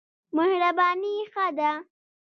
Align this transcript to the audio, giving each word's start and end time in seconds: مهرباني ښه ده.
مهرباني 0.35 1.13
ښه 1.31 1.45
ده. 1.57 1.71